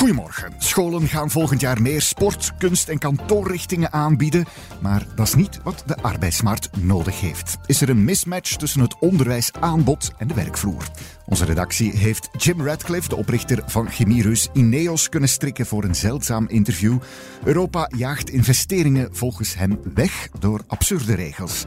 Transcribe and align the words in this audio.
Goedemorgen. 0.00 0.52
Scholen 0.58 1.08
gaan 1.08 1.30
volgend 1.30 1.60
jaar 1.60 1.82
meer 1.82 2.02
sport, 2.02 2.52
kunst 2.58 2.88
en 2.88 2.98
kantoorrichtingen 2.98 3.92
aanbieden. 3.92 4.44
Maar 4.80 5.06
dat 5.14 5.26
is 5.26 5.34
niet 5.34 5.60
wat 5.62 5.82
de 5.86 5.96
arbeidsmarkt 5.96 6.76
nodig 6.76 7.20
heeft. 7.20 7.58
Is 7.66 7.80
er 7.80 7.88
een 7.88 8.04
mismatch 8.04 8.56
tussen 8.56 8.80
het 8.80 8.98
onderwijsaanbod 8.98 10.12
en 10.18 10.28
de 10.28 10.34
werkvloer? 10.34 10.84
Onze 11.26 11.44
redactie 11.44 11.96
heeft 11.96 12.28
Jim 12.36 12.62
Radcliffe, 12.62 13.08
de 13.08 13.16
oprichter 13.16 13.62
van 13.66 13.90
chemiereus 13.90 14.48
Ineos, 14.52 15.08
kunnen 15.08 15.28
strikken 15.28 15.66
voor 15.66 15.84
een 15.84 15.94
zeldzaam 15.94 16.48
interview. 16.48 16.98
Europa 17.44 17.90
jaagt 17.96 18.30
investeringen 18.30 19.08
volgens 19.12 19.54
hem 19.54 19.80
weg 19.94 20.28
door 20.38 20.60
absurde 20.66 21.14
regels. 21.14 21.64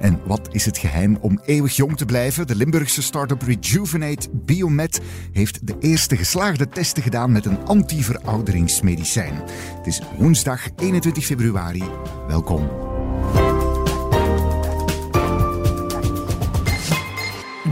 En 0.00 0.20
wat 0.24 0.48
is 0.50 0.64
het 0.64 0.78
geheim 0.78 1.16
om 1.20 1.40
eeuwig 1.44 1.76
jong 1.76 1.96
te 1.96 2.04
blijven? 2.04 2.46
De 2.46 2.56
Limburgse 2.56 3.02
start-up 3.02 3.42
Rejuvenate 3.42 4.28
Biomed 4.32 5.00
heeft 5.32 5.66
de 5.66 5.76
eerste 5.80 6.16
geslaagde 6.16 6.68
testen 6.68 7.02
gedaan 7.02 7.32
met 7.32 7.46
een 7.46 7.66
anti-verouderingsmedicijn. 7.76 9.34
Het 9.76 9.86
is 9.86 10.00
woensdag 10.18 10.68
21 10.76 11.24
februari. 11.24 11.84
Welkom. 12.26 12.68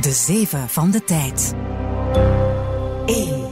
De 0.01 0.13
zeven 0.13 0.69
van 0.69 0.91
de 0.91 1.05
tijd. 1.05 1.55
1. 3.07 3.44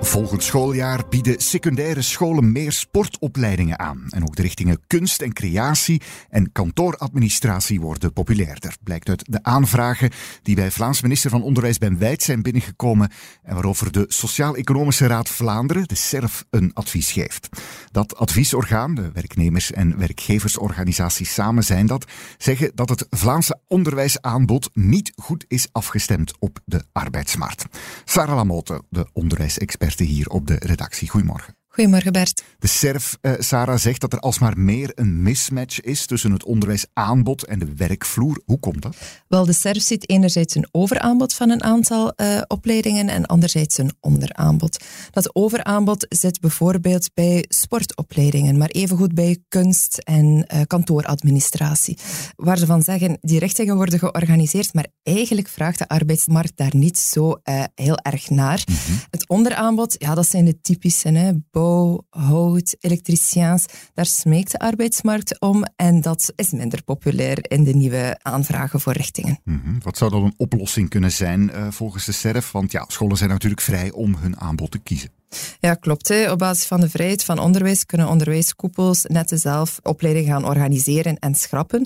Volgend 0.00 0.42
schooljaar 0.42 1.08
bieden 1.08 1.40
secundaire 1.40 2.02
scholen 2.02 2.52
meer 2.52 2.72
sportopleidingen 2.72 3.78
aan. 3.78 4.06
En 4.08 4.22
ook 4.22 4.36
de 4.36 4.42
richtingen 4.42 4.80
kunst 4.86 5.22
en 5.22 5.32
creatie 5.32 6.02
en 6.30 6.52
kantooradministratie 6.52 7.80
worden 7.80 8.12
populairder. 8.12 8.76
Blijkt 8.82 9.08
uit 9.08 9.24
de 9.26 9.42
aanvragen 9.42 10.10
die 10.42 10.54
bij 10.54 10.70
Vlaams 10.70 11.02
minister 11.02 11.30
van 11.30 11.42
Onderwijs 11.42 11.78
Ben 11.78 11.98
Wijd 11.98 12.22
zijn 12.22 12.42
binnengekomen 12.42 13.10
en 13.42 13.54
waarover 13.54 13.92
de 13.92 14.04
Sociaal-Economische 14.08 15.06
Raad 15.06 15.28
Vlaanderen, 15.28 15.88
de 15.88 15.94
SERF, 15.94 16.44
een 16.50 16.70
advies 16.74 17.12
geeft. 17.12 17.48
Dat 17.90 18.16
adviesorgaan, 18.16 18.94
de 18.94 19.10
werknemers- 19.12 19.72
en 19.72 19.98
werkgeversorganisaties 19.98 21.34
samen 21.34 21.62
zijn 21.62 21.86
dat, 21.86 22.04
zeggen 22.38 22.70
dat 22.74 22.88
het 22.88 23.06
Vlaamse 23.10 23.60
onderwijsaanbod 23.66 24.70
niet 24.72 25.12
goed 25.16 25.44
is 25.48 25.68
afgestemd 25.72 26.32
op 26.38 26.58
de 26.64 26.84
arbeidsmarkt. 26.92 27.64
Sarah 28.04 28.36
Lamotte, 28.36 28.82
de 28.90 29.06
onderwijsexpert 29.12 29.87
hier 29.96 30.28
op 30.28 30.46
de 30.46 30.56
redactie. 30.58 31.08
Goedemorgen. 31.08 31.57
Goedemorgen 31.78 32.12
Bert. 32.12 32.42
De 32.58 32.66
SERF, 32.66 33.18
uh, 33.22 33.32
Sarah, 33.38 33.78
zegt 33.78 34.00
dat 34.00 34.12
er 34.12 34.18
alsmaar 34.18 34.58
meer 34.58 34.92
een 34.94 35.22
mismatch 35.22 35.80
is 35.80 36.06
tussen 36.06 36.32
het 36.32 36.44
onderwijsaanbod 36.44 37.44
en 37.44 37.58
de 37.58 37.74
werkvloer. 37.76 38.40
Hoe 38.44 38.58
komt 38.58 38.82
dat? 38.82 38.96
Wel, 39.28 39.44
de 39.44 39.52
SERF 39.52 39.82
ziet 39.82 40.08
enerzijds 40.08 40.54
een 40.54 40.68
overaanbod 40.70 41.34
van 41.34 41.50
een 41.50 41.62
aantal 41.62 42.12
uh, 42.16 42.40
opleidingen 42.46 43.08
en 43.08 43.26
anderzijds 43.26 43.78
een 43.78 43.92
onderaanbod. 44.00 44.84
Dat 45.10 45.34
overaanbod 45.34 46.06
zit 46.08 46.40
bijvoorbeeld 46.40 47.10
bij 47.14 47.44
sportopleidingen, 47.48 48.58
maar 48.58 48.68
evengoed 48.68 49.14
bij 49.14 49.38
kunst- 49.48 49.98
en 49.98 50.24
uh, 50.24 50.60
kantooradministratie. 50.66 51.98
Waar 52.36 52.58
ze 52.58 52.66
van 52.66 52.82
zeggen, 52.82 53.18
die 53.20 53.38
richtingen 53.38 53.76
worden 53.76 53.98
georganiseerd, 53.98 54.74
maar 54.74 54.86
eigenlijk 55.02 55.48
vraagt 55.48 55.78
de 55.78 55.88
arbeidsmarkt 55.88 56.56
daar 56.56 56.76
niet 56.76 56.98
zo 56.98 57.40
heel 57.74 57.96
erg 57.96 58.30
naar. 58.30 58.62
Mm 58.66 58.74
-hmm. 58.86 59.00
Het 59.10 59.28
onderaanbod, 59.28 59.94
ja, 59.98 60.14
dat 60.14 60.28
zijn 60.28 60.44
de 60.44 60.60
typische, 60.60 61.08
hè, 61.08 61.32
bouw, 61.50 61.66
hout, 62.10 62.76
elektriciëns. 62.80 63.66
Daar 63.94 64.06
smeekt 64.06 64.50
de 64.50 64.58
arbeidsmarkt 64.58 65.40
om 65.40 65.64
en 65.76 66.00
dat 66.00 66.32
is 66.36 66.50
minder 66.50 66.82
populair 66.82 67.50
in 67.50 67.64
de 67.64 67.74
nieuwe 67.74 68.18
aanvragen 68.22 68.80
voor 68.80 68.92
richtingen. 68.92 69.40
-hmm. 69.44 69.78
Wat 69.82 69.96
zou 69.96 70.10
dan 70.10 70.24
een 70.24 70.34
oplossing 70.36 70.88
kunnen 70.88 71.12
zijn 71.12 71.50
uh, 71.54 71.70
volgens 71.70 72.04
de 72.04 72.12
SERF? 72.12 72.52
Want 72.52 72.72
ja, 72.72 72.84
scholen 72.88 73.16
zijn 73.16 73.30
natuurlijk 73.30 73.60
vrij 73.60 73.90
om 73.90 74.14
hun 74.14 74.40
aanbod 74.40 74.70
te 74.70 74.78
kiezen. 74.78 75.17
Ja, 75.60 75.74
klopt. 75.74 76.08
Hè. 76.08 76.30
Op 76.30 76.38
basis 76.38 76.66
van 76.66 76.80
de 76.80 76.88
vrijheid 76.88 77.24
van 77.24 77.38
onderwijs 77.38 77.86
kunnen 77.86 78.08
onderwijskoepels 78.08 79.04
net 79.04 79.32
zelf 79.34 79.80
opleidingen 79.82 80.32
gaan 80.32 80.46
organiseren 80.46 81.18
en 81.18 81.34
schrappen. 81.34 81.84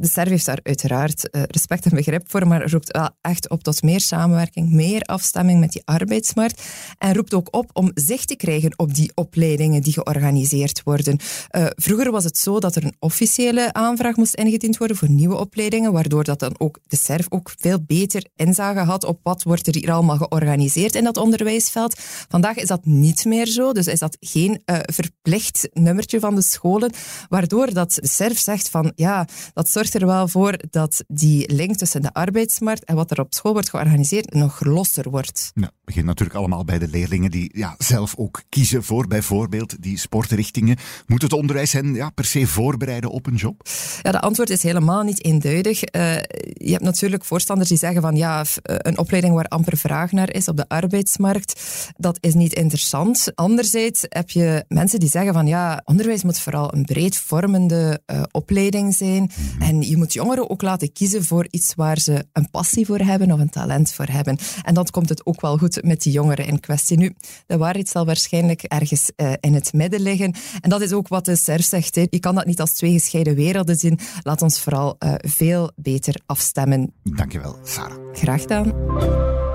De 0.00 0.08
SERV 0.08 0.28
heeft 0.28 0.46
daar 0.46 0.60
uiteraard 0.62 1.28
respect 1.32 1.84
en 1.84 1.96
begrip 1.96 2.30
voor, 2.30 2.46
maar 2.46 2.70
roept 2.70 2.92
wel 2.92 3.10
echt 3.20 3.48
op 3.50 3.62
tot 3.62 3.82
meer 3.82 4.00
samenwerking, 4.00 4.70
meer 4.70 5.02
afstemming 5.02 5.60
met 5.60 5.72
die 5.72 5.82
arbeidsmarkt 5.84 6.62
en 6.98 7.14
roept 7.14 7.34
ook 7.34 7.48
op 7.50 7.70
om 7.72 7.90
zicht 7.94 8.28
te 8.28 8.36
krijgen 8.36 8.78
op 8.78 8.94
die 8.94 9.12
opleidingen 9.14 9.82
die 9.82 9.92
georganiseerd 9.92 10.82
worden. 10.84 11.18
Uh, 11.56 11.66
vroeger 11.76 12.10
was 12.10 12.24
het 12.24 12.38
zo 12.38 12.60
dat 12.60 12.76
er 12.76 12.84
een 12.84 12.96
officiële 12.98 13.72
aanvraag 13.72 14.16
moest 14.16 14.34
ingediend 14.34 14.76
worden 14.76 14.96
voor 14.96 15.10
nieuwe 15.10 15.36
opleidingen, 15.36 15.92
waardoor 15.92 16.24
dat 16.24 16.38
dan 16.38 16.54
ook 16.58 16.78
de 16.86 16.96
SERV 16.96 17.26
ook 17.28 17.52
veel 17.56 17.78
beter 17.86 18.26
inzage 18.36 18.80
had 18.80 19.04
op 19.04 19.20
wat 19.22 19.42
wordt 19.42 19.66
er 19.66 19.74
hier 19.74 19.92
allemaal 19.92 20.16
georganiseerd 20.16 20.94
in 20.94 21.04
dat 21.04 21.16
onderwijsveld. 21.16 22.00
Vandaag 22.28 22.56
is 22.60 22.66
dat 22.66 22.84
niet 22.84 23.24
meer 23.24 23.46
zo, 23.46 23.72
dus 23.72 23.86
is 23.86 23.98
dat 23.98 24.16
geen 24.20 24.62
uh, 24.64 24.78
verplicht 24.82 25.68
nummertje 25.72 26.20
van 26.20 26.34
de 26.34 26.42
scholen, 26.42 26.92
waardoor 27.28 27.72
dat 27.72 27.94
de 27.94 28.08
SERF 28.08 28.38
zegt 28.38 28.68
van 28.68 28.92
ja, 28.94 29.28
dat 29.54 29.68
zorgt 29.68 29.94
er 29.94 30.06
wel 30.06 30.28
voor 30.28 30.58
dat 30.70 31.04
die 31.06 31.52
link 31.52 31.76
tussen 31.76 32.02
de 32.02 32.12
arbeidsmarkt 32.12 32.84
en 32.84 32.94
wat 32.94 33.10
er 33.10 33.20
op 33.20 33.34
school 33.34 33.52
wordt 33.52 33.70
georganiseerd 33.70 34.34
nog 34.34 34.64
losser 34.64 35.10
wordt. 35.10 35.50
Ja, 35.54 35.62
het 35.62 35.84
begint 35.84 36.06
natuurlijk 36.06 36.38
allemaal 36.38 36.64
bij 36.64 36.78
de 36.78 36.88
leerlingen 36.88 37.30
die 37.30 37.50
ja, 37.54 37.74
zelf 37.78 38.16
ook 38.16 38.42
kiezen 38.48 38.84
voor 38.84 39.06
bijvoorbeeld 39.06 39.82
die 39.82 39.98
sportrichtingen. 39.98 40.76
Moet 41.06 41.22
het 41.22 41.32
onderwijs 41.32 41.72
hen 41.72 41.94
ja, 41.94 42.10
per 42.10 42.24
se 42.24 42.46
voorbereiden 42.46 43.10
op 43.10 43.26
een 43.26 43.34
job? 43.34 43.68
Ja, 44.02 44.12
de 44.12 44.20
antwoord 44.20 44.50
is 44.50 44.62
helemaal 44.62 45.02
niet 45.02 45.24
eenduidig. 45.24 45.80
Uh, 45.80 46.14
je 46.54 46.72
hebt 46.72 46.82
natuurlijk 46.82 47.24
voorstanders 47.24 47.68
die 47.68 47.78
zeggen 47.78 48.02
van 48.02 48.16
ja, 48.16 48.44
een 48.62 48.98
opleiding 48.98 49.34
waar 49.34 49.44
amper 49.44 49.76
vraag 49.76 50.12
naar 50.12 50.32
is 50.32 50.48
op 50.48 50.56
de 50.56 50.68
arbeidsmarkt, 50.68 51.60
dat 51.96 52.18
is 52.20 52.34
niet 52.34 52.49
interessant. 52.54 53.32
Anderzijds 53.34 54.04
heb 54.08 54.30
je 54.30 54.64
mensen 54.68 55.00
die 55.00 55.08
zeggen 55.08 55.32
van 55.32 55.46
ja, 55.46 55.82
onderwijs 55.84 56.22
moet 56.22 56.38
vooral 56.40 56.74
een 56.74 56.84
breed 56.84 57.16
vormende 57.16 58.00
uh, 58.06 58.22
opleiding 58.30 58.94
zijn 58.94 59.22
mm-hmm. 59.22 59.62
en 59.62 59.82
je 59.82 59.96
moet 59.96 60.12
jongeren 60.12 60.50
ook 60.50 60.62
laten 60.62 60.92
kiezen 60.92 61.24
voor 61.24 61.46
iets 61.50 61.74
waar 61.74 61.98
ze 61.98 62.24
een 62.32 62.50
passie 62.50 62.86
voor 62.86 62.98
hebben 62.98 63.32
of 63.32 63.40
een 63.40 63.50
talent 63.50 63.92
voor 63.92 64.06
hebben. 64.06 64.38
En 64.62 64.74
dan 64.74 64.86
komt 64.90 65.08
het 65.08 65.26
ook 65.26 65.40
wel 65.40 65.58
goed 65.58 65.82
met 65.82 66.02
die 66.02 66.12
jongeren 66.12 66.46
in 66.46 66.60
kwestie. 66.60 66.96
Nu, 66.96 67.14
de 67.46 67.56
waarheid 67.56 67.88
zal 67.88 68.06
waarschijnlijk 68.06 68.62
ergens 68.62 69.10
uh, 69.16 69.32
in 69.40 69.54
het 69.54 69.72
midden 69.72 70.00
liggen. 70.00 70.34
En 70.60 70.70
dat 70.70 70.80
is 70.80 70.92
ook 70.92 71.08
wat 71.08 71.24
de 71.24 71.36
SERF 71.36 71.64
zegt. 71.64 71.94
Hè. 71.94 72.06
Je 72.10 72.18
kan 72.18 72.34
dat 72.34 72.46
niet 72.46 72.60
als 72.60 72.72
twee 72.72 72.92
gescheiden 72.92 73.34
werelden 73.34 73.76
zien. 73.76 73.98
Laat 74.22 74.42
ons 74.42 74.60
vooral 74.60 74.96
uh, 74.98 75.14
veel 75.16 75.70
beter 75.76 76.20
afstemmen. 76.26 76.92
Dankjewel, 77.02 77.58
Sarah. 77.64 77.98
Graag 78.12 78.40
gedaan. 78.40 79.48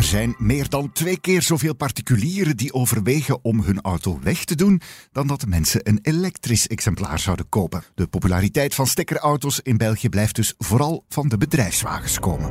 Er 0.00 0.06
zijn 0.06 0.34
meer 0.38 0.68
dan 0.68 0.92
twee 0.92 1.20
keer 1.20 1.42
zoveel 1.42 1.74
particulieren 1.74 2.56
die 2.56 2.72
overwegen 2.72 3.44
om 3.44 3.60
hun 3.62 3.80
auto 3.80 4.18
weg 4.22 4.44
te 4.44 4.54
doen 4.54 4.80
dan 5.12 5.26
dat 5.26 5.46
mensen 5.46 5.88
een 5.88 5.98
elektrisch 6.02 6.66
exemplaar 6.66 7.18
zouden 7.18 7.48
kopen. 7.48 7.82
De 7.94 8.06
populariteit 8.06 8.74
van 8.74 8.86
stekkerauto's 8.86 9.60
in 9.62 9.76
België 9.76 10.08
blijft 10.08 10.36
dus 10.36 10.54
vooral 10.58 11.04
van 11.08 11.28
de 11.28 11.36
bedrijfswagens 11.36 12.18
komen. 12.18 12.50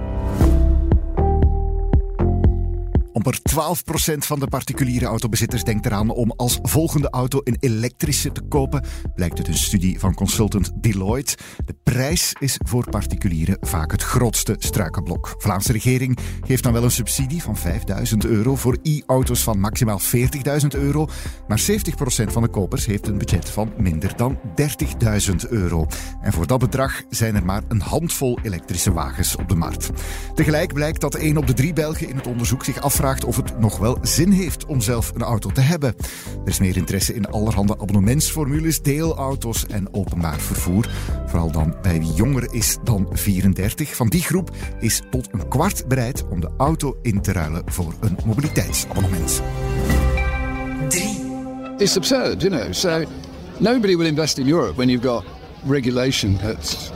Amper 3.19 3.39
12% 3.39 4.17
van 4.17 4.39
de 4.39 4.47
particuliere 4.47 5.05
autobezitters 5.05 5.63
denkt 5.63 5.85
eraan 5.85 6.09
om 6.09 6.33
als 6.35 6.59
volgende 6.61 7.09
auto 7.09 7.41
een 7.43 7.57
elektrische 7.59 8.31
te 8.31 8.41
kopen, 8.41 8.83
blijkt 9.15 9.37
uit 9.37 9.47
een 9.47 9.53
studie 9.53 9.99
van 9.99 10.13
consultant 10.13 10.71
Deloitte. 10.75 11.37
De 11.65 11.75
prijs 11.83 12.33
is 12.39 12.59
voor 12.65 12.89
particulieren 12.89 13.57
vaak 13.61 13.91
het 13.91 14.03
grootste 14.03 14.55
struikenblok. 14.57 15.35
Vlaamse 15.37 15.71
regering 15.71 16.17
geeft 16.45 16.63
dan 16.63 16.73
wel 16.73 16.83
een 16.83 16.91
subsidie 16.91 17.43
van 17.43 17.57
5000 17.57 18.25
euro 18.25 18.55
voor 18.55 18.77
e-auto's 18.83 19.43
van 19.43 19.59
maximaal 19.59 19.99
40.000 20.01 20.67
euro, 20.69 21.07
maar 21.47 21.61
70% 21.71 21.73
van 22.31 22.41
de 22.41 22.49
kopers 22.49 22.85
heeft 22.85 23.07
een 23.07 23.17
budget 23.17 23.49
van 23.49 23.73
minder 23.77 24.13
dan 24.15 24.39
30.000 25.41 25.49
euro. 25.49 25.87
En 26.21 26.33
voor 26.33 26.47
dat 26.47 26.59
bedrag 26.59 27.03
zijn 27.09 27.35
er 27.35 27.45
maar 27.45 27.61
een 27.67 27.81
handvol 27.81 28.39
elektrische 28.43 28.93
wagens 28.93 29.35
op 29.35 29.49
de 29.49 29.55
markt. 29.55 29.89
Tegelijk 30.35 30.73
blijkt 30.73 31.01
dat 31.01 31.15
1 31.15 31.37
op 31.37 31.47
de 31.47 31.53
3 31.53 31.73
Belgen 31.73 32.09
in 32.09 32.15
het 32.15 32.27
onderzoek 32.27 32.63
zich 32.63 32.81
afvraagt 32.81 33.07
of 33.09 33.35
het 33.35 33.59
nog 33.59 33.77
wel 33.77 33.97
zin 34.01 34.31
heeft 34.31 34.65
om 34.65 34.81
zelf 34.81 35.11
een 35.15 35.21
auto 35.21 35.49
te 35.49 35.61
hebben. 35.61 35.95
Er 36.43 36.49
is 36.49 36.59
meer 36.59 36.77
interesse 36.77 37.13
in 37.13 37.27
allerhande 37.27 37.73
abonnementsformules, 37.79 38.81
deelauto's 38.81 39.65
en 39.65 39.93
openbaar 39.93 40.39
vervoer. 40.39 40.89
Vooral 41.25 41.51
dan 41.51 41.75
bij 41.81 41.99
wie 41.99 42.13
jonger 42.13 42.53
is 42.53 42.77
dan 42.83 43.07
34. 43.11 43.95
Van 43.95 44.07
die 44.07 44.21
groep 44.21 44.51
is 44.79 45.01
tot 45.11 45.27
een 45.31 45.47
kwart 45.47 45.87
bereid 45.87 46.27
om 46.27 46.39
de 46.39 46.49
auto 46.57 46.97
in 47.01 47.21
te 47.21 47.31
ruilen 47.31 47.63
voor 47.65 47.93
een 47.99 48.17
mobiliteitsabonnement. 48.25 49.41
3. 50.87 51.19
it's 51.79 51.97
absurd, 51.97 52.41
you 52.41 52.49
know. 52.49 52.71
So 52.73 53.05
nobody 53.59 53.95
will 53.95 54.07
invest 54.07 54.37
in 54.37 54.47
Europe 54.47 54.77
when 54.77 54.89
you've 54.89 55.03
got 55.03 55.25
regulation 55.65 56.37
that's 56.37 56.91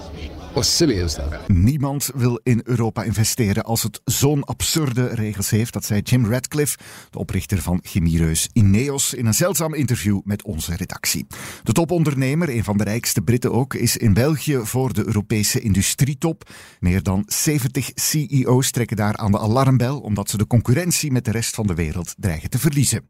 silly 0.61 1.03
as 1.03 1.13
that. 1.13 1.47
Niemand 1.47 2.09
wil 2.15 2.39
in 2.44 2.61
Europa 2.63 3.03
investeren 3.03 3.63
als 3.63 3.83
het 3.83 4.01
zo'n 4.05 4.44
absurde 4.44 5.07
regels 5.07 5.50
heeft. 5.50 5.73
Dat 5.73 5.85
zei 5.85 6.01
Jim 6.01 6.25
Radcliffe, 6.25 6.77
de 7.09 7.19
oprichter 7.19 7.61
van 7.61 7.79
chemiereus 7.83 8.50
Ineos, 8.53 9.13
in 9.13 9.25
een 9.25 9.33
zeldzaam 9.33 9.73
interview 9.73 10.19
met 10.23 10.44
onze 10.44 10.75
redactie. 10.75 11.27
De 11.63 11.71
topondernemer, 11.71 12.50
een 12.50 12.63
van 12.63 12.77
de 12.77 12.83
rijkste 12.83 13.21
Britten 13.21 13.51
ook, 13.51 13.73
is 13.73 13.97
in 13.97 14.13
België 14.13 14.59
voor 14.63 14.94
de 14.94 15.05
Europese 15.05 15.61
industrietop. 15.61 16.50
Meer 16.79 17.03
dan 17.03 17.23
70 17.27 17.91
CEO's 17.95 18.71
trekken 18.71 18.97
daar 18.97 19.17
aan 19.17 19.31
de 19.31 19.39
alarmbel 19.39 20.00
omdat 20.00 20.29
ze 20.29 20.38
de 20.38 20.47
concurrentie 20.47 21.11
met 21.11 21.25
de 21.25 21.31
rest 21.31 21.55
van 21.55 21.67
de 21.67 21.73
wereld 21.73 22.13
dreigen 22.17 22.50
te 22.50 22.59
verliezen. 22.59 23.09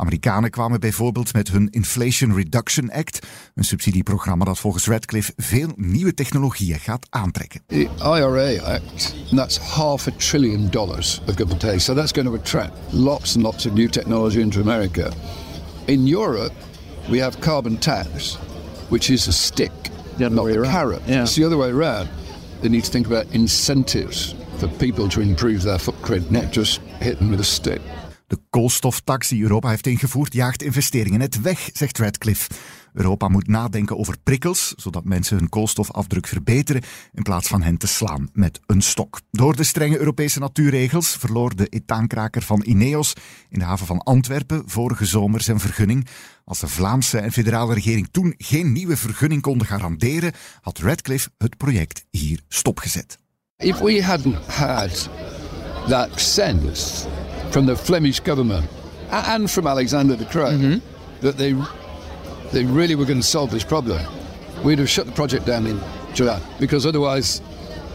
Amerikanen 0.00 0.50
kwamen 0.50 0.80
bijvoorbeeld 0.80 1.32
met 1.32 1.50
hun 1.50 1.68
Inflation 1.70 2.34
Reduction 2.34 2.90
Act, 2.90 3.26
een 3.54 3.64
subsidieprogramma 3.64 4.44
dat 4.44 4.58
volgens 4.58 4.86
Radcliffe 4.86 5.32
veel 5.36 5.72
nieuwe 5.76 6.14
technologieën 6.14 6.78
gaat 6.78 7.06
aantrekken. 7.10 7.60
The 7.66 7.88
IRA 7.98 8.72
Act, 8.72 9.14
that's 9.34 9.58
half 9.58 10.06
a 10.06 10.10
trillion 10.16 10.70
dollars 10.70 11.20
of 11.28 11.34
give 11.34 11.52
or 11.52 11.58
take. 11.58 11.78
So 11.78 11.94
that's 11.94 12.12
going 12.12 12.28
to 12.28 12.34
attract 12.34 12.72
lots 12.92 13.34
and 13.34 13.44
lots 13.44 13.66
of 13.66 13.72
new 13.72 13.88
technology 13.88 14.40
into 14.40 14.60
America. 14.60 15.12
In 15.84 16.06
Europe, 16.06 16.54
we 17.08 17.20
have 17.20 17.38
carbon 17.38 17.78
tax, 17.78 18.38
which 18.88 19.10
is 19.10 19.28
a 19.28 19.32
stick, 19.32 19.72
not 20.18 20.32
a 20.32 20.62
carrot. 20.62 21.02
Yeah. 21.06 21.22
It's 21.22 21.34
the 21.34 21.44
other 21.46 21.56
way 21.56 21.70
around. 21.70 22.08
They 22.60 22.68
need 22.68 22.84
to 22.84 22.90
think 22.90 23.06
about 23.06 23.24
incentives 23.34 24.34
for 24.58 24.68
people 24.68 25.08
to 25.08 25.20
improve 25.20 25.62
their 25.62 25.78
footprint, 25.78 26.30
not 26.30 26.56
just 26.56 26.80
hit 27.00 27.18
them 27.18 27.30
with 27.30 27.40
a 27.40 27.44
stick. 27.44 27.80
De 28.30 28.38
koolstoftax 28.50 29.28
die 29.28 29.42
Europa 29.42 29.68
heeft 29.68 29.86
ingevoerd 29.86 30.32
jaagt 30.32 30.62
investeringen 30.62 31.18
net 31.18 31.40
weg, 31.40 31.70
zegt 31.72 31.98
Radcliffe. 31.98 32.50
Europa 32.92 33.28
moet 33.28 33.46
nadenken 33.46 33.98
over 33.98 34.16
prikkels, 34.22 34.72
zodat 34.76 35.04
mensen 35.04 35.36
hun 35.36 35.48
koolstofafdruk 35.48 36.26
verbeteren, 36.26 36.82
in 37.12 37.22
plaats 37.22 37.48
van 37.48 37.62
hen 37.62 37.76
te 37.76 37.86
slaan 37.86 38.28
met 38.32 38.60
een 38.66 38.80
stok. 38.80 39.20
Door 39.30 39.56
de 39.56 39.64
strenge 39.64 39.98
Europese 39.98 40.38
natuurregels 40.38 41.08
verloor 41.16 41.56
de 41.56 41.66
etaankraker 41.66 42.42
van 42.42 42.62
Ineos 42.66 43.12
in 43.48 43.58
de 43.58 43.64
haven 43.64 43.86
van 43.86 44.02
Antwerpen 44.02 44.62
vorige 44.66 45.04
zomer 45.04 45.42
zijn 45.42 45.60
vergunning. 45.60 46.06
Als 46.44 46.60
de 46.60 46.68
Vlaamse 46.68 47.18
en 47.18 47.32
federale 47.32 47.74
regering 47.74 48.08
toen 48.10 48.34
geen 48.38 48.72
nieuwe 48.72 48.96
vergunning 48.96 49.42
konden 49.42 49.66
garanderen, 49.66 50.32
had 50.60 50.78
Radcliffe 50.78 51.30
het 51.38 51.56
project 51.56 52.04
hier 52.10 52.40
stopgezet. 52.48 53.18
If 53.56 53.78
we 53.78 54.04
hadn't 54.04 54.46
had 54.46 55.10
that 55.88 56.20
sense 56.20 57.06
from 57.50 57.66
the 57.66 57.76
Flemish 57.76 58.20
government 58.20 58.66
and 59.10 59.50
from 59.50 59.66
Alexander 59.66 60.16
de 60.16 60.24
Croo 60.24 60.80
that 61.20 61.36
they 61.36 61.54
they 62.52 62.64
really 62.64 62.94
were 62.94 63.06
going 63.06 63.20
to 63.20 63.26
solve 63.26 63.50
this 63.50 63.64
problem, 63.64 64.00
we'd 64.64 64.78
have 64.78 64.88
shut 64.88 65.06
the 65.06 65.12
project 65.12 65.46
down 65.46 65.66
in 65.66 65.80
July. 66.14 66.40
Because 66.58 66.88
otherwise, 66.88 67.40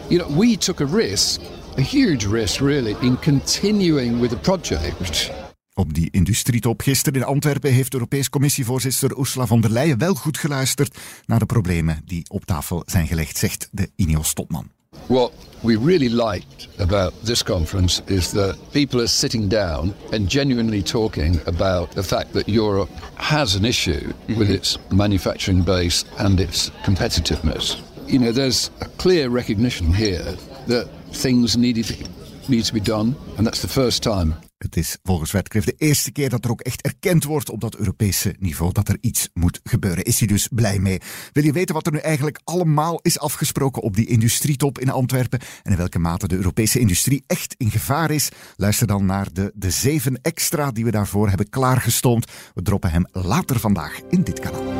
you 0.08 0.18
know, 0.18 0.28
we 0.38 0.56
took 0.56 0.80
a 0.80 0.86
risk, 0.86 1.40
a 1.76 1.82
huge 1.82 2.26
risk 2.26 2.60
really, 2.60 2.96
in 3.02 3.16
continuing 3.16 4.20
with 4.20 4.30
the 4.30 4.38
project. 4.38 5.30
Op 5.74 5.94
die 5.94 6.08
industrietop 6.10 6.82
gisteren 6.82 7.20
in 7.20 7.26
Antwerpen 7.26 7.72
heeft 7.72 7.94
Europees 7.94 8.28
Commissievoorzitter 8.28 9.18
Ursula 9.18 9.46
von 9.46 9.60
der 9.60 9.70
Leyen 9.70 9.98
wel 9.98 10.14
goed 10.14 10.38
geluisterd 10.38 10.98
naar 11.26 11.38
de 11.38 11.46
problemen 11.46 12.02
die 12.04 12.24
op 12.30 12.44
tafel 12.44 12.82
zijn 12.86 13.06
gelegd, 13.06 13.36
zegt 13.36 13.68
de 13.70 13.90
Ineos-topman. 13.96 14.75
What 15.08 15.32
we 15.62 15.76
really 15.76 16.08
liked 16.08 16.68
about 16.78 17.12
this 17.22 17.42
conference 17.42 18.00
is 18.06 18.32
that 18.32 18.56
people 18.72 19.00
are 19.00 19.06
sitting 19.06 19.48
down 19.48 19.94
and 20.12 20.28
genuinely 20.28 20.82
talking 20.82 21.40
about 21.46 21.90
the 21.92 22.02
fact 22.02 22.32
that 22.34 22.48
Europe 22.48 22.90
has 23.16 23.54
an 23.54 23.64
issue 23.64 24.12
mm-hmm. 24.12 24.38
with 24.38 24.50
its 24.50 24.78
manufacturing 24.90 25.62
base 25.62 26.04
and 26.18 26.40
its 26.40 26.70
competitiveness. 26.84 27.80
You 28.06 28.18
know, 28.18 28.32
there's 28.32 28.70
a 28.80 28.84
clear 28.84 29.28
recognition 29.28 29.92
here 29.92 30.36
that 30.66 30.88
things 31.12 31.56
needed 31.56 32.08
need 32.48 32.64
to 32.64 32.74
be 32.74 32.80
done, 32.80 33.16
and 33.38 33.46
that's 33.46 33.62
the 33.62 33.68
first 33.68 34.02
time 34.02 34.36
Het 34.66 34.76
is 34.76 34.96
volgens 35.02 35.32
Radcliffe 35.32 35.70
de 35.70 35.84
eerste 35.86 36.12
keer 36.12 36.28
dat 36.28 36.44
er 36.44 36.50
ook 36.50 36.60
echt 36.60 36.82
erkend 36.82 37.24
wordt 37.24 37.50
op 37.50 37.60
dat 37.60 37.76
Europese 37.76 38.34
niveau 38.38 38.72
dat 38.72 38.88
er 38.88 38.98
iets 39.00 39.28
moet 39.34 39.60
gebeuren. 39.64 40.04
Is 40.04 40.18
hij 40.18 40.28
dus 40.28 40.48
blij 40.48 40.78
mee? 40.78 41.00
Wil 41.32 41.44
je 41.44 41.52
weten 41.52 41.74
wat 41.74 41.86
er 41.86 41.92
nu 41.92 41.98
eigenlijk 41.98 42.40
allemaal 42.44 42.98
is 43.02 43.18
afgesproken 43.18 43.82
op 43.82 43.96
die 43.96 44.06
industrietop 44.06 44.78
in 44.78 44.90
Antwerpen 44.90 45.40
en 45.62 45.70
in 45.70 45.76
welke 45.76 45.98
mate 45.98 46.28
de 46.28 46.36
Europese 46.36 46.78
industrie 46.78 47.24
echt 47.26 47.54
in 47.58 47.70
gevaar 47.70 48.10
is? 48.10 48.28
Luister 48.56 48.86
dan 48.86 49.06
naar 49.06 49.32
de, 49.32 49.52
de 49.54 49.70
zeven 49.70 50.18
extra 50.22 50.70
die 50.70 50.84
we 50.84 50.90
daarvoor 50.90 51.28
hebben 51.28 51.48
klaargestoomd. 51.48 52.32
We 52.54 52.62
droppen 52.62 52.90
hem 52.90 53.06
later 53.12 53.60
vandaag 53.60 54.00
in 54.10 54.22
dit 54.22 54.40
kanaal. 54.40 54.75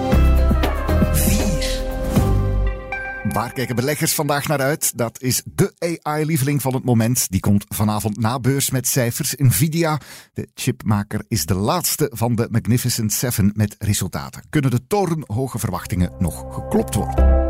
Waar 3.32 3.52
kijken 3.52 3.76
beleggers 3.76 4.14
vandaag 4.14 4.46
naar 4.46 4.61
uit? 4.61 4.99
Dat 4.99 5.23
is 5.23 5.43
de 5.44 5.99
AI-lieveling 6.02 6.62
van 6.62 6.75
het 6.75 6.84
moment. 6.84 7.31
Die 7.31 7.40
komt 7.40 7.64
vanavond 7.69 8.20
na 8.20 8.40
beurs 8.40 8.70
met 8.70 8.87
cijfers. 8.87 9.34
Nvidia, 9.37 10.00
de 10.32 10.49
chipmaker, 10.55 11.25
is 11.28 11.46
de 11.46 11.55
laatste 11.55 12.11
van 12.12 12.34
de 12.34 12.49
Magnificent 12.50 13.12
Seven 13.12 13.52
met 13.55 13.76
resultaten. 13.78 14.43
Kunnen 14.50 14.70
de 14.70 14.87
torenhoge 14.87 15.58
verwachtingen 15.58 16.12
nog 16.19 16.55
geklopt 16.55 16.94
worden? 16.94 17.45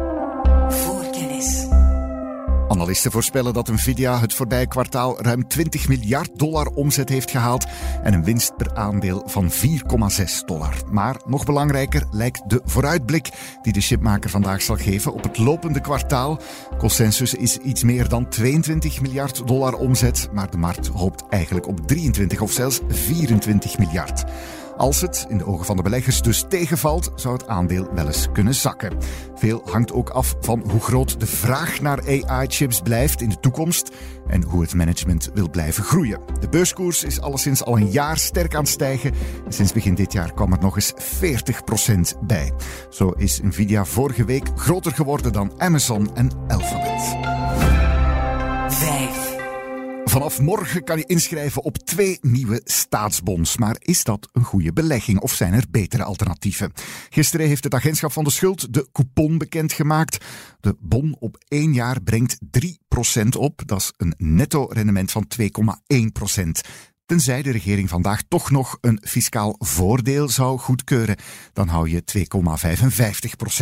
Analisten 2.68 3.10
voorspellen 3.10 3.52
dat 3.52 3.68
Nvidia 3.68 4.20
het 4.20 4.34
voorbije 4.34 4.66
kwartaal 4.66 5.20
ruim 5.22 5.48
20 5.48 5.88
miljard 5.88 6.38
dollar 6.38 6.66
omzet 6.66 7.08
heeft 7.08 7.30
gehaald 7.30 7.66
en 8.02 8.12
een 8.12 8.24
winst 8.24 8.56
per 8.56 8.74
aandeel 8.74 9.22
van 9.26 9.50
4,6 9.50 9.56
dollar. 10.44 10.74
Maar 10.90 11.16
nog 11.26 11.44
belangrijker 11.44 12.04
lijkt 12.10 12.50
de 12.50 12.60
vooruitblik 12.64 13.30
die 13.62 13.72
de 13.72 13.80
chipmaker 13.80 14.30
vandaag 14.30 14.62
zal 14.62 14.76
geven 14.76 15.12
op 15.12 15.22
het 15.22 15.38
lopende 15.38 15.80
kwartaal. 15.80 16.40
Consensus 16.78 17.34
is 17.34 17.56
iets 17.56 17.82
meer 17.82 18.08
dan 18.08 18.28
22 18.28 19.00
miljard 19.00 19.46
dollar 19.46 19.74
omzet, 19.74 20.28
maar 20.32 20.50
de 20.50 20.56
markt 20.56 20.86
hoopt 20.86 21.24
eigenlijk 21.28 21.66
op 21.66 21.86
23 21.86 22.40
of 22.40 22.52
zelfs 22.52 22.80
24 22.88 23.78
miljard. 23.78 24.24
Als 24.76 25.00
het 25.00 25.26
in 25.28 25.38
de 25.38 25.46
ogen 25.46 25.66
van 25.66 25.76
de 25.76 25.82
beleggers 25.82 26.22
dus 26.22 26.44
tegenvalt, 26.48 27.12
zou 27.14 27.34
het 27.34 27.48
aandeel 27.48 27.88
wel 27.94 28.06
eens 28.06 28.28
kunnen 28.32 28.54
zakken. 28.54 28.96
Veel 29.34 29.62
hangt 29.64 29.92
ook 29.92 30.10
af 30.10 30.36
van 30.40 30.64
hoe 30.70 30.80
groot 30.80 31.20
de 31.20 31.26
vraag 31.26 31.80
naar 31.80 32.00
AI-chips 32.06 32.80
blijft 32.80 33.20
in 33.20 33.28
de 33.28 33.40
toekomst 33.40 33.90
en 34.26 34.42
hoe 34.42 34.62
het 34.62 34.74
management 34.74 35.30
wil 35.34 35.50
blijven 35.50 35.84
groeien. 35.84 36.20
De 36.40 36.48
beurskoers 36.48 37.04
is 37.04 37.20
alleszins 37.20 37.64
al 37.64 37.76
een 37.76 37.90
jaar 37.90 38.18
sterk 38.18 38.54
aan 38.54 38.60
het 38.60 38.70
stijgen. 38.70 39.12
En 39.44 39.52
sinds 39.52 39.72
begin 39.72 39.94
dit 39.94 40.12
jaar 40.12 40.32
kwam 40.32 40.52
er 40.52 40.60
nog 40.60 40.76
eens 40.76 40.94
40% 42.14 42.18
bij. 42.26 42.52
Zo 42.90 43.10
is 43.10 43.40
Nvidia 43.40 43.84
vorige 43.84 44.24
week 44.24 44.48
groter 44.54 44.92
geworden 44.92 45.32
dan 45.32 45.52
Amazon 45.56 46.16
en 46.16 46.30
Alphabet. 46.48 47.35
5. 50.16 50.22
Vanaf 50.22 50.40
morgen 50.40 50.84
kan 50.84 50.98
je 50.98 51.04
inschrijven 51.06 51.62
op 51.62 51.78
twee 51.78 52.18
nieuwe 52.20 52.60
staatsbonds. 52.64 53.56
Maar 53.56 53.76
is 53.78 54.04
dat 54.04 54.28
een 54.32 54.44
goede 54.44 54.72
belegging 54.72 55.20
of 55.20 55.32
zijn 55.32 55.52
er 55.52 55.64
betere 55.70 56.02
alternatieven? 56.04 56.72
Gisteren 57.10 57.46
heeft 57.46 57.64
het 57.64 57.74
agentschap 57.74 58.12
van 58.12 58.24
de 58.24 58.30
schuld 58.30 58.74
de 58.74 58.88
coupon 58.92 59.38
bekendgemaakt. 59.38 60.24
De 60.60 60.76
bon 60.80 61.16
op 61.18 61.44
één 61.48 61.72
jaar 61.72 62.02
brengt 62.02 62.38
3% 62.58 63.28
op. 63.38 63.62
Dat 63.66 63.80
is 63.80 63.92
een 63.96 64.14
netto 64.16 64.64
rendement 64.64 65.12
van 65.12 65.26
2,1%. 65.40 66.42
Tenzij 67.06 67.42
de 67.42 67.50
regering 67.50 67.88
vandaag 67.88 68.22
toch 68.28 68.50
nog 68.50 68.78
een 68.80 69.00
fiscaal 69.02 69.54
voordeel 69.58 70.28
zou 70.28 70.58
goedkeuren, 70.58 71.16
dan 71.52 71.68
hou 71.68 71.88
je 71.88 72.02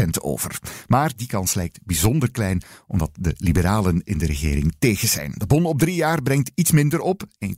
2,55% 0.02 0.04
over. 0.20 0.58
Maar 0.86 1.12
die 1.16 1.26
kans 1.26 1.54
lijkt 1.54 1.78
bijzonder 1.82 2.30
klein, 2.30 2.62
omdat 2.86 3.10
de 3.18 3.34
liberalen 3.36 4.00
in 4.04 4.18
de 4.18 4.26
regering 4.26 4.74
tegen 4.78 5.08
zijn. 5.08 5.32
De 5.36 5.46
bon 5.46 5.64
op 5.64 5.78
drie 5.78 5.94
jaar 5.94 6.22
brengt 6.22 6.50
iets 6.54 6.70
minder 6.70 7.00
op, 7.00 7.22
1,75%. 7.24 7.48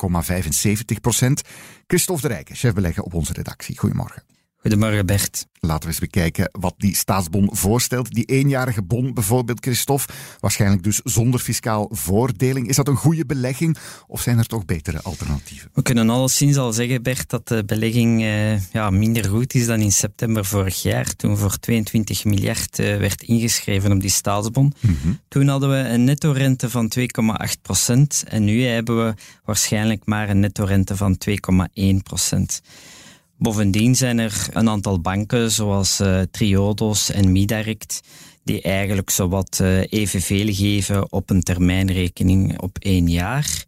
Christophe 1.86 2.28
de 2.28 2.28
Rijken, 2.28 2.56
chef 2.56 2.74
beleggen 2.74 3.04
op 3.04 3.14
onze 3.14 3.32
redactie. 3.32 3.78
Goedemorgen. 3.78 4.35
Goedemorgen 4.66 5.06
Bert. 5.06 5.46
Laten 5.60 5.82
we 5.82 5.88
eens 5.88 5.98
bekijken 5.98 6.48
wat 6.52 6.74
die 6.78 6.96
staatsbon 6.96 7.48
voorstelt. 7.52 8.14
Die 8.14 8.24
eenjarige 8.24 8.82
bon 8.82 9.14
bijvoorbeeld, 9.14 9.60
Christophe, 9.60 10.12
waarschijnlijk 10.40 10.82
dus 10.82 11.00
zonder 11.04 11.40
fiscaal 11.40 11.88
voordeling. 11.92 12.68
Is 12.68 12.76
dat 12.76 12.88
een 12.88 12.96
goede 12.96 13.26
belegging 13.26 13.76
of 14.06 14.20
zijn 14.20 14.38
er 14.38 14.46
toch 14.46 14.64
betere 14.64 15.02
alternatieven? 15.02 15.70
We 15.74 15.82
kunnen 15.82 16.10
alleszins 16.10 16.56
al 16.56 16.72
zeggen, 16.72 17.02
Bert, 17.02 17.30
dat 17.30 17.48
de 17.48 17.64
belegging 17.64 18.22
eh, 18.22 18.72
ja, 18.72 18.90
minder 18.90 19.24
goed 19.24 19.54
is 19.54 19.66
dan 19.66 19.80
in 19.80 19.92
september 19.92 20.44
vorig 20.44 20.82
jaar, 20.82 21.16
toen 21.16 21.36
voor 21.36 21.58
22 21.58 22.24
miljard 22.24 22.78
eh, 22.78 22.96
werd 22.96 23.22
ingeschreven 23.22 23.92
op 23.92 24.00
die 24.00 24.10
staatsbon. 24.10 24.72
Toen 25.28 25.48
hadden 25.48 25.70
we 25.70 25.88
een 25.88 26.04
netto-rente 26.04 26.70
van 26.70 26.92
2,8 26.98 27.06
procent 27.62 28.24
en 28.28 28.44
nu 28.44 28.64
hebben 28.64 29.06
we 29.06 29.14
waarschijnlijk 29.44 30.06
maar 30.06 30.28
een 30.28 30.40
netto-rente 30.40 30.96
van 30.96 31.18
2,1 31.30 31.96
procent. 32.02 32.60
Bovendien 33.38 33.94
zijn 33.94 34.18
er 34.18 34.48
een 34.52 34.68
aantal 34.68 35.00
banken, 35.00 35.50
zoals 35.50 36.00
eh, 36.00 36.20
Triodos 36.30 37.10
en 37.10 37.32
Midirect, 37.32 38.00
die 38.44 38.62
eigenlijk 38.62 39.10
zowat 39.10 39.60
eh, 39.60 39.92
evenveel 39.92 40.54
geven 40.54 41.12
op 41.12 41.30
een 41.30 41.42
termijnrekening 41.42 42.60
op 42.60 42.78
één 42.78 43.08
jaar. 43.08 43.64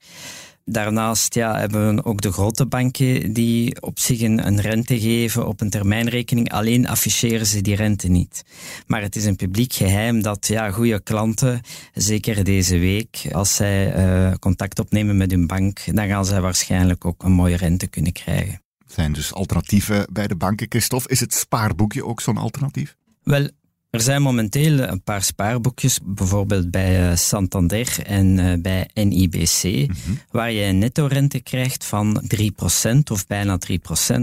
Daarnaast 0.65 1.35
ja, 1.35 1.59
hebben 1.59 1.95
we 1.95 2.05
ook 2.05 2.21
de 2.21 2.33
grote 2.33 2.67
banken 2.67 3.33
die 3.33 3.83
op 3.83 3.99
zich 3.99 4.21
een, 4.21 4.61
rente 4.61 5.01
geven 5.01 5.47
op 5.47 5.61
een 5.61 5.71
termijnrekening. 5.71 6.53
Alleen 6.53 6.89
afficheren 6.89 7.47
ze 7.47 7.61
die 7.61 7.75
rente 7.75 8.09
niet. 8.09 8.45
Maar 8.87 9.03
het 9.03 9.17
is 9.17 9.25
een 9.25 9.37
publiek 9.37 9.73
geheim 9.73 10.23
dat 10.23 10.47
ja, 10.47 10.71
goede 10.71 11.01
klanten, 11.01 11.61
zeker 11.95 12.45
deze 12.45 12.79
week, 12.79 13.29
als 13.33 13.55
zij 13.55 13.97
uh, 13.97 14.35
contact 14.39 14.79
opnemen 14.79 15.17
met 15.17 15.31
hun 15.31 15.47
bank, 15.47 15.81
dan 15.95 16.09
gaan 16.09 16.25
zij 16.25 16.41
waarschijnlijk 16.41 17.05
ook 17.05 17.23
een 17.23 17.33
mooie 17.33 17.57
rente 17.57 17.87
kunnen 17.87 18.13
krijgen. 18.13 18.61
Zijn 18.89 19.13
dus 19.13 19.33
alternatieven 19.33 20.07
bij 20.13 20.27
de 20.27 20.37
banken, 20.37 20.67
Christophe? 20.69 21.09
Is 21.09 21.21
het 21.21 21.35
spaarboekje 21.35 22.05
ook 22.05 22.21
zo'n 22.21 22.37
alternatief? 22.37 22.97
Wel, 23.23 23.49
er 23.91 24.01
zijn 24.01 24.23
momenteel 24.23 24.79
een 24.79 25.03
paar 25.03 25.23
spaarboekjes, 25.23 25.99
bijvoorbeeld 26.05 26.71
bij 26.71 27.11
eh, 27.11 27.17
Santander 27.17 27.99
en 28.07 28.39
eh, 28.39 28.61
bij 28.61 28.91
NIBC, 28.95 29.63
mhm. 29.63 29.95
waar 30.31 30.53
je 30.53 30.65
een 30.65 30.79
netto-rente 30.79 31.41
krijgt 31.41 31.85
van 31.85 32.23
3% 32.87 32.99
of 33.13 33.27
bijna 33.27 33.59
3%. 33.73 34.19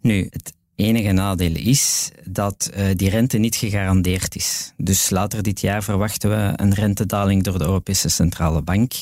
Nu, 0.00 0.26
het 0.30 0.52
enige 0.74 1.12
nadeel 1.12 1.54
is 1.54 2.10
dat 2.24 2.70
uh, 2.76 2.86
die 2.94 3.10
rente 3.10 3.38
niet 3.38 3.56
gegarandeerd 3.56 4.36
is. 4.36 4.72
Dus 4.76 5.10
later 5.10 5.42
dit 5.42 5.60
jaar 5.60 5.82
verwachten 5.82 6.30
we 6.30 6.52
een 6.56 6.74
rentedaling 6.74 7.42
door 7.42 7.58
de 7.58 7.64
Europese 7.64 8.08
Centrale 8.08 8.62
Bank. 8.62 8.92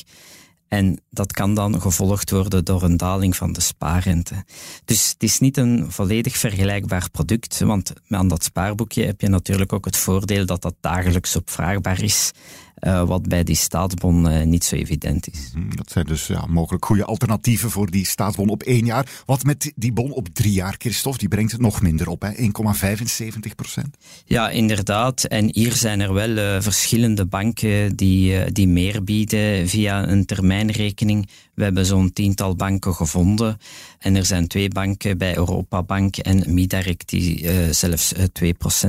En 0.67 0.99
dat 1.09 1.31
kan 1.31 1.55
dan 1.55 1.81
gevolgd 1.81 2.31
worden 2.31 2.65
door 2.65 2.83
een 2.83 2.97
daling 2.97 3.35
van 3.35 3.53
de 3.53 3.61
spaarrente. 3.61 4.45
Dus 4.85 5.09
het 5.09 5.23
is 5.23 5.39
niet 5.39 5.57
een 5.57 5.91
volledig 5.91 6.37
vergelijkbaar 6.37 7.09
product, 7.09 7.59
want 7.59 7.93
aan 8.09 8.27
dat 8.27 8.43
spaarboekje 8.43 9.05
heb 9.05 9.21
je 9.21 9.29
natuurlijk 9.29 9.73
ook 9.73 9.85
het 9.85 9.97
voordeel 9.97 10.45
dat 10.45 10.61
dat 10.61 10.75
dagelijks 10.79 11.35
opvraagbaar 11.35 12.01
is. 12.01 12.31
Uh, 12.79 13.03
wat 13.03 13.27
bij 13.27 13.43
die 13.43 13.55
staatsbon 13.55 14.31
uh, 14.31 14.41
niet 14.41 14.63
zo 14.63 14.75
evident 14.75 15.27
is. 15.31 15.51
Mhm, 15.55 15.75
dat 15.75 15.91
zijn 15.91 16.05
dus 16.05 16.27
ja, 16.27 16.45
mogelijk 16.45 16.85
goede 16.85 17.05
alternatieven 17.05 17.69
voor 17.69 17.91
die 17.91 18.05
staatsbon 18.05 18.49
op 18.49 18.63
één 18.63 18.85
jaar. 18.85 19.23
Wat 19.25 19.43
met 19.43 19.71
die 19.75 19.93
bon 19.93 20.11
op 20.11 20.27
drie 20.33 20.53
jaar, 20.53 20.75
Christophe? 20.77 21.19
Die 21.19 21.27
brengt 21.27 21.51
het 21.51 21.61
nog 21.61 21.81
minder 21.81 22.07
op, 22.07 22.25
1,75 22.25 23.55
procent. 23.55 23.97
Ja, 24.25 24.49
inderdaad. 24.49 25.23
En 25.23 25.49
hier 25.51 25.73
zijn 25.73 25.99
er 25.99 26.13
wel 26.13 26.29
uh, 26.29 26.61
verschillende 26.61 27.25
banken 27.25 27.95
die, 27.95 28.51
die 28.51 28.67
meer 28.67 29.03
bieden 29.03 29.69
via 29.69 30.07
een 30.07 30.25
termijnrekening. 30.25 31.29
We 31.55 31.63
hebben 31.63 31.85
zo'n 31.85 32.13
tiental 32.13 32.55
banken 32.55 32.93
gevonden. 32.93 33.57
En 33.99 34.15
er 34.15 34.25
zijn 34.25 34.47
twee 34.47 34.69
banken 34.69 35.17
bij 35.17 35.37
Europabank 35.37 36.17
en 36.17 36.53
Midarek 36.53 37.07
die 37.07 37.43
uh, 37.43 37.69
zelfs 37.71 38.13
2% 38.15 38.19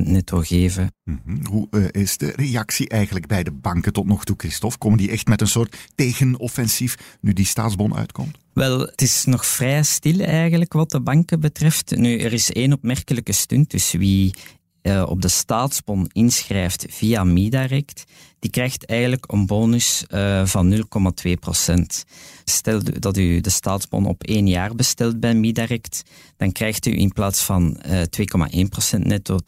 netto 0.00 0.40
geven. 0.40 0.94
Mm 1.04 1.20
-hmm. 1.24 1.46
Hoe 1.46 1.66
uh, 1.70 1.84
is 1.90 2.16
de 2.16 2.32
reactie 2.36 2.88
eigenlijk 2.88 3.26
bij 3.26 3.42
de 3.42 3.52
banken 3.52 3.92
tot 3.92 4.06
nog 4.06 4.24
toe, 4.24 4.36
Christophe? 4.38 4.78
Komen 4.78 4.98
die 4.98 5.10
echt 5.10 5.26
met 5.26 5.40
een 5.40 5.48
soort 5.48 5.76
tegenoffensief 5.94 6.96
nu 7.20 7.32
die 7.32 7.46
staatsbon 7.46 7.96
uitkomt? 7.96 8.36
Wel, 8.52 8.80
het 8.80 9.02
is 9.02 9.24
nog 9.24 9.46
vrij 9.46 9.82
stil 9.82 10.20
eigenlijk 10.20 10.72
wat 10.72 10.90
de 10.90 11.00
banken 11.00 11.40
betreft. 11.40 11.96
Nu, 11.96 12.18
er 12.18 12.32
is 12.32 12.52
één 12.52 12.72
opmerkelijke 12.72 13.32
stunt. 13.32 13.70
Dus 13.70 13.92
wie 13.92 14.34
uh, 14.86 15.04
op 15.08 15.22
de 15.22 15.28
staatsbon 15.28 16.10
inschrijft 16.12 16.86
via 16.88 17.24
Midirect, 17.24 18.04
die 18.38 18.50
krijgt 18.50 18.84
eigenlijk 18.84 19.32
een 19.32 19.46
bonus 19.46 20.04
uh, 20.08 20.46
van 20.46 20.74
0,2 21.26 21.32
procent. 21.40 22.04
Stel 22.44 22.80
dat 22.98 23.16
u 23.16 23.40
de 23.40 23.50
staatsbon 23.50 24.06
op 24.06 24.22
één 24.22 24.46
jaar 24.46 24.74
bestelt 24.74 25.20
bij 25.20 25.34
Midirect, 25.34 26.02
dan 26.36 26.52
krijgt 26.52 26.86
u 26.86 26.98
in 26.98 27.12
plaats 27.12 27.42
van 27.42 27.80
uh, 27.86 28.00
2,1 28.62 28.68
procent 28.68 29.04
netto 29.04 29.38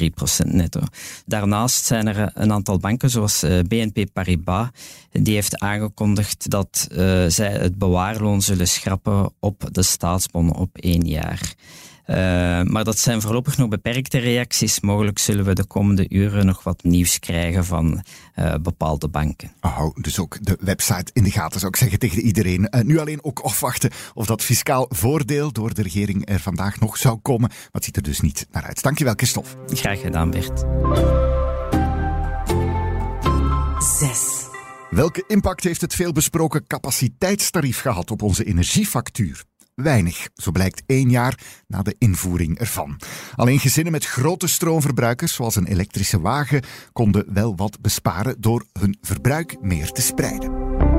2,3 0.00 0.06
procent 0.14 0.52
netto. 0.52 0.80
Daarnaast 1.26 1.84
zijn 1.84 2.06
er 2.06 2.30
een 2.34 2.52
aantal 2.52 2.78
banken, 2.78 3.10
zoals 3.10 3.44
BNP 3.68 4.04
Paribas, 4.12 4.68
die 5.12 5.34
heeft 5.34 5.58
aangekondigd 5.58 6.50
dat 6.50 6.88
zij 7.28 7.52
het 7.52 7.78
bewaarloon 7.78 8.42
zullen 8.42 8.68
schrappen 8.68 9.32
op 9.38 9.68
de 9.72 9.82
staatsbon 9.82 10.54
op 10.54 10.78
één 10.78 11.06
jaar. 11.06 11.54
Uh, 12.10 12.16
maar 12.62 12.84
dat 12.84 12.98
zijn 12.98 13.20
voorlopig 13.20 13.56
nog 13.56 13.68
beperkte 13.68 14.18
reacties. 14.18 14.80
Mogelijk 14.80 15.18
zullen 15.18 15.44
we 15.44 15.54
de 15.54 15.64
komende 15.64 16.06
uren 16.08 16.46
nog 16.46 16.62
wat 16.62 16.82
nieuws 16.82 17.18
krijgen 17.18 17.64
van 17.64 18.02
uh, 18.36 18.54
bepaalde 18.62 19.08
banken. 19.08 19.52
Oh, 19.60 19.94
dus 19.94 20.18
ook 20.18 20.44
de 20.44 20.58
website 20.60 21.10
in 21.12 21.22
de 21.22 21.30
gaten 21.30 21.60
zou 21.60 21.72
ik 21.72 21.78
zeggen 21.78 21.98
tegen 21.98 22.22
iedereen. 22.22 22.68
Uh, 22.70 22.80
nu 22.80 22.98
alleen 22.98 23.24
ook 23.24 23.38
afwachten 23.38 23.90
of 24.14 24.26
dat 24.26 24.42
fiscaal 24.42 24.86
voordeel 24.88 25.52
door 25.52 25.74
de 25.74 25.82
regering 25.82 26.28
er 26.28 26.40
vandaag 26.40 26.80
nog 26.80 26.96
zou 26.96 27.18
komen. 27.18 27.48
Maar 27.48 27.68
het 27.70 27.84
ziet 27.84 27.96
er 27.96 28.02
dus 28.02 28.20
niet 28.20 28.46
naar 28.50 28.64
uit. 28.64 28.82
Dankjewel, 28.82 29.14
Christophe. 29.16 29.50
Graag 29.66 30.00
gedaan, 30.00 30.30
Bert. 30.30 30.64
Zes. 33.98 34.48
Welke 34.90 35.24
impact 35.26 35.64
heeft 35.64 35.80
het 35.80 35.94
veelbesproken 35.94 36.66
capaciteitstarief 36.66 37.80
gehad 37.80 38.10
op 38.10 38.22
onze 38.22 38.44
energiefactuur? 38.44 39.44
Weinig. 39.82 40.28
Zo 40.34 40.50
blijkt 40.50 40.82
één 40.86 41.10
jaar 41.10 41.38
na 41.66 41.82
de 41.82 41.94
invoering 41.98 42.58
ervan. 42.58 43.00
Alleen 43.34 43.58
gezinnen 43.58 43.92
met 43.92 44.06
grote 44.06 44.46
stroomverbruikers, 44.46 45.34
zoals 45.34 45.56
een 45.56 45.66
elektrische 45.66 46.20
wagen, 46.20 46.62
konden 46.92 47.32
wel 47.32 47.56
wat 47.56 47.80
besparen 47.80 48.40
door 48.40 48.64
hun 48.72 48.98
verbruik 49.00 49.56
meer 49.60 49.90
te 49.90 50.02
spreiden. 50.02 50.89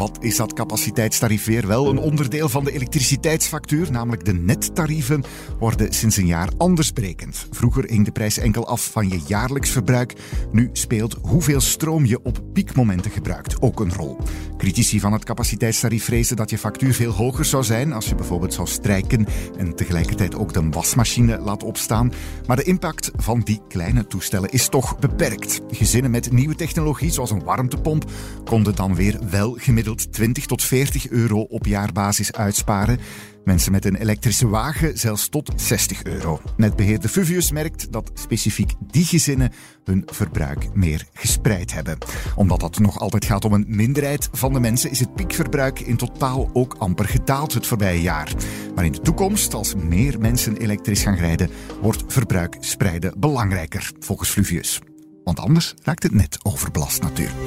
Wat 0.00 0.18
is 0.20 0.36
dat 0.36 0.52
capaciteitstarief 0.52 1.44
weer? 1.44 1.66
Wel 1.66 1.88
een 1.88 1.98
onderdeel 1.98 2.48
van 2.48 2.64
de 2.64 2.72
elektriciteitsfactuur, 2.72 3.90
namelijk 3.90 4.24
de 4.24 4.32
nettarieven, 4.32 5.24
worden 5.58 5.92
sinds 5.92 6.16
een 6.16 6.26
jaar 6.26 6.48
anders 6.56 6.92
berekend. 6.92 7.46
Vroeger 7.50 7.84
hing 7.84 8.04
de 8.04 8.12
prijs 8.12 8.38
enkel 8.38 8.66
af 8.66 8.90
van 8.92 9.08
je 9.08 9.20
jaarlijks 9.26 9.70
verbruik. 9.70 10.14
Nu 10.52 10.70
speelt 10.72 11.16
hoeveel 11.22 11.60
stroom 11.60 12.06
je 12.06 12.22
op 12.22 12.40
piekmomenten 12.52 13.10
gebruikt 13.10 13.62
ook 13.62 13.80
een 13.80 13.94
rol. 13.94 14.16
Critici 14.56 15.00
van 15.00 15.12
het 15.12 15.24
capaciteitstarief 15.24 16.04
vrezen 16.04 16.36
dat 16.36 16.50
je 16.50 16.58
factuur 16.58 16.94
veel 16.94 17.12
hoger 17.12 17.44
zou 17.44 17.64
zijn 17.64 17.92
als 17.92 18.08
je 18.08 18.14
bijvoorbeeld 18.14 18.54
zou 18.54 18.68
strijken 18.68 19.26
en 19.58 19.76
tegelijkertijd 19.76 20.34
ook 20.34 20.52
de 20.52 20.68
wasmachine 20.68 21.38
laat 21.38 21.62
opstaan. 21.62 22.12
Maar 22.46 22.56
de 22.56 22.62
impact 22.62 23.10
van 23.16 23.40
die 23.40 23.60
kleine 23.68 24.06
toestellen 24.06 24.50
is 24.50 24.68
toch 24.68 24.98
beperkt. 24.98 25.60
Gezinnen 25.70 26.10
met 26.10 26.32
nieuwe 26.32 26.54
technologie, 26.54 27.10
zoals 27.10 27.30
een 27.30 27.44
warmtepomp, 27.44 28.10
konden 28.44 28.74
dan 28.74 28.94
weer 28.94 29.18
wel 29.30 29.56
gemiddeld 29.58 29.88
20 29.98 30.46
tot 30.46 30.62
40 30.62 31.08
euro 31.08 31.40
op 31.40 31.66
jaarbasis 31.66 32.32
uitsparen. 32.32 32.98
Mensen 33.44 33.72
met 33.72 33.84
een 33.84 33.96
elektrische 33.96 34.48
wagen 34.48 34.98
zelfs 34.98 35.28
tot 35.28 35.52
60 35.56 36.02
euro. 36.02 36.40
Netbeheerder 36.56 37.10
Fuvius 37.10 37.50
merkt 37.50 37.92
dat 37.92 38.10
specifiek 38.14 38.72
die 38.90 39.04
gezinnen 39.04 39.52
hun 39.84 40.02
verbruik 40.06 40.74
meer 40.74 41.06
gespreid 41.12 41.72
hebben. 41.72 41.98
Omdat 42.34 42.60
dat 42.60 42.78
nog 42.78 42.98
altijd 42.98 43.24
gaat 43.24 43.44
om 43.44 43.52
een 43.52 43.64
minderheid 43.68 44.28
van 44.32 44.52
de 44.52 44.60
mensen, 44.60 44.90
is 44.90 45.00
het 45.00 45.14
piekverbruik 45.14 45.80
in 45.80 45.96
totaal 45.96 46.50
ook 46.52 46.74
amper 46.78 47.04
gedaald 47.04 47.54
het 47.54 47.66
voorbije 47.66 48.00
jaar. 48.00 48.32
Maar 48.74 48.84
in 48.84 48.92
de 48.92 49.00
toekomst, 49.00 49.54
als 49.54 49.74
meer 49.74 50.20
mensen 50.20 50.56
elektrisch 50.56 51.02
gaan 51.02 51.16
rijden, 51.16 51.50
wordt 51.82 52.04
verbruik 52.06 52.56
spreiden 52.60 53.12
belangrijker, 53.18 53.92
volgens 53.98 54.30
Fluvius. 54.30 54.80
Want 55.24 55.40
anders 55.40 55.74
raakt 55.82 56.02
het 56.02 56.12
net 56.12 56.38
overbelast 56.42 57.02
natuurlijk. 57.02 57.38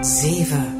7. 0.00 0.76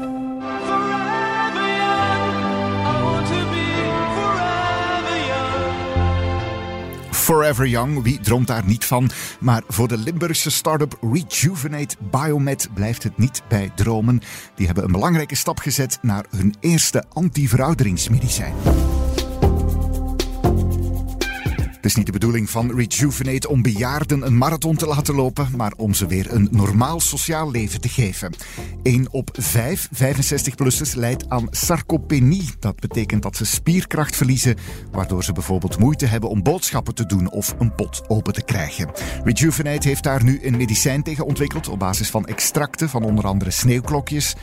Forever 7.11 7.67
Young, 7.67 8.03
wie 8.03 8.19
droomt 8.19 8.47
daar 8.47 8.65
niet 8.65 8.85
van? 8.85 9.09
Maar 9.39 9.63
voor 9.67 9.87
de 9.87 9.97
Limburgse 9.97 10.51
start-up 10.51 10.97
Rejuvenate 11.01 11.95
Biomed 12.11 12.69
blijft 12.73 13.03
het 13.03 13.17
niet 13.17 13.41
bij 13.47 13.71
dromen. 13.75 14.21
Die 14.55 14.65
hebben 14.65 14.83
een 14.83 14.91
belangrijke 14.91 15.35
stap 15.35 15.59
gezet 15.59 15.97
naar 16.01 16.25
hun 16.29 16.55
eerste 16.59 17.03
anti-verouderingsmedicijn. 17.13 18.53
Het 21.79 21.87
is 21.87 21.95
niet 21.95 22.05
de 22.05 22.11
bedoeling 22.11 22.49
van 22.49 22.75
Rejuvenate 22.75 23.49
om 23.49 23.61
bejaarden 23.61 24.25
een 24.25 24.37
marathon 24.37 24.75
te 24.75 24.85
laten 24.85 25.15
lopen, 25.15 25.47
maar 25.55 25.73
om 25.77 25.93
ze 25.93 26.07
weer 26.07 26.33
een 26.33 26.47
normaal 26.51 26.99
sociaal 26.99 27.51
leven 27.51 27.81
te 27.81 27.89
geven. 27.89 28.33
1 28.83 29.07
op 29.11 29.29
5 29.39 29.89
65-plussers 29.93 30.93
leidt 30.95 31.29
aan 31.29 31.47
sarcopenie. 31.51 32.49
Dat 32.59 32.79
betekent 32.79 33.23
dat 33.23 33.35
ze 33.35 33.45
spierkracht 33.45 34.15
verliezen, 34.15 34.55
waardoor 34.91 35.23
ze 35.23 35.33
bijvoorbeeld 35.33 35.79
moeite 35.79 36.05
hebben 36.05 36.29
om 36.29 36.43
boodschappen 36.43 36.95
te 36.95 37.05
doen 37.05 37.31
of 37.31 37.55
een 37.59 37.75
pot 37.75 38.01
open 38.07 38.33
te 38.33 38.43
krijgen. 38.43 38.91
Rejuvenate 39.23 39.87
heeft 39.87 40.03
daar 40.03 40.23
nu 40.23 40.39
een 40.43 40.57
medicijn 40.57 41.03
tegen 41.03 41.25
ontwikkeld 41.25 41.67
op 41.67 41.79
basis 41.79 42.09
van 42.09 42.25
extracten 42.25 42.89
van 42.89 43.03
onder 43.03 43.25
andere 43.25 43.51
sneeuwklokjes. 43.51 44.35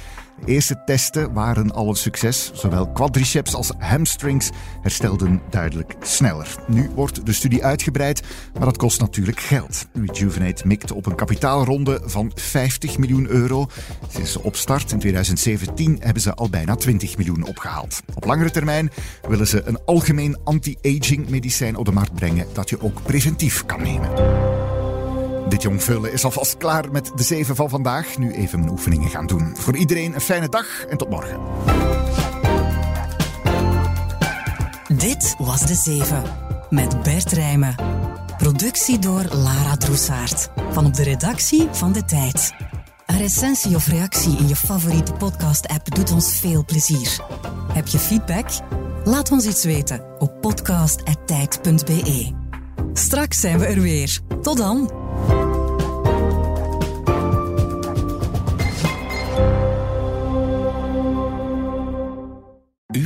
De 0.45 0.52
eerste 0.52 0.83
testen 0.85 1.33
waren 1.33 1.73
al 1.73 1.88
een 1.88 1.95
succes. 1.95 2.50
Zowel 2.55 2.88
quadriceps 2.88 3.55
als 3.55 3.73
hamstrings 3.78 4.50
herstelden 4.83 5.40
duidelijk 5.50 5.95
sneller. 6.00 6.57
Nu 6.66 6.90
wordt 6.95 7.26
de 7.26 7.33
studie 7.33 7.64
uitgebreid, 7.64 8.23
maar 8.55 8.64
dat 8.64 8.76
kost 8.76 9.00
natuurlijk 9.00 9.40
geld. 9.40 9.87
Rejuvenate 9.93 10.66
mikt 10.66 10.93
op 10.93 11.07
een 11.07 11.14
kapitaalronde 11.14 12.00
van 12.05 12.33
50 12.35 12.99
miljoen 12.99 13.28
euro. 13.28 13.66
Sinds 14.09 14.33
de 14.33 14.43
opstart 14.43 14.93
in 14.93 14.99
2017 14.99 15.97
hebben 16.00 16.23
ze 16.23 16.35
al 16.35 16.50
bijna 16.50 16.75
20 16.75 17.16
miljoen 17.16 17.47
opgehaald. 17.47 18.02
Op 18.14 18.25
langere 18.25 18.50
termijn 18.50 18.90
willen 19.28 19.47
ze 19.47 19.62
een 19.64 19.78
algemeen 19.85 20.38
anti-aging 20.45 21.28
medicijn 21.28 21.76
op 21.76 21.85
de 21.85 21.93
markt 21.93 22.14
brengen 22.14 22.47
dat 22.52 22.71
je 22.71 22.83
ook 22.83 23.02
preventief 23.02 23.66
kan 23.66 23.83
nemen. 23.83 24.46
Dit 25.57 25.65
jong 25.65 25.83
vullen 25.83 26.13
is 26.13 26.25
alvast 26.25 26.57
klaar 26.57 26.91
met 26.91 27.13
de 27.15 27.23
zeven 27.23 27.57
van 27.57 27.69
vandaag. 27.69 28.19
Nu 28.19 28.33
even 28.33 28.59
mijn 28.59 28.71
oefeningen 28.71 29.11
gaan 29.11 29.27
doen. 29.27 29.57
Voor 29.57 29.77
iedereen 29.77 30.15
een 30.15 30.21
fijne 30.21 30.49
dag 30.49 30.85
en 30.85 30.97
tot 30.97 31.09
morgen. 31.09 31.41
Dit 34.97 35.35
was 35.39 35.67
De 35.67 35.75
Zeven 35.75 36.23
met 36.71 37.03
Bert 37.03 37.33
Rijmen. 37.33 37.75
Productie 38.39 38.99
door 38.99 39.25
Lara 39.31 39.77
Droesaert. 39.77 40.49
Van 40.71 40.87
op 40.87 40.95
de 40.95 41.03
redactie 41.03 41.69
van 41.73 41.93
De 41.93 42.05
Tijd. 42.05 42.55
Een 43.07 43.19
recensie 43.19 43.75
of 43.75 43.87
reactie 43.87 44.39
in 44.39 44.49
je 44.49 44.57
favoriete 44.57 45.13
podcast-app 45.13 45.95
doet 45.95 46.13
ons 46.13 46.39
veel 46.39 46.65
plezier. 46.65 47.21
Heb 47.73 47.87
je 47.87 47.99
feedback? 47.99 48.47
Laat 49.05 49.31
ons 49.31 49.47
iets 49.47 49.65
weten 49.65 50.05
op 50.19 50.41
podcast.tijd.be. 50.41 52.33
Straks 52.93 53.41
zijn 53.41 53.59
we 53.59 53.67
er 53.67 53.81
weer. 53.81 54.21
Tot 54.43 54.57
dan! 54.57 55.06